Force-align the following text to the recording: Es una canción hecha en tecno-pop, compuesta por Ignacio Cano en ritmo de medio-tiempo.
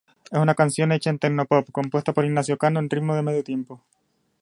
Es 0.31 0.39
una 0.39 0.55
canción 0.55 0.91
hecha 0.91 1.11
en 1.11 1.19
tecno-pop, 1.19 1.69
compuesta 1.71 2.11
por 2.11 2.25
Ignacio 2.25 2.57
Cano 2.57 2.79
en 2.79 2.89
ritmo 2.89 3.13
de 3.13 3.21
medio-tiempo. 3.21 3.83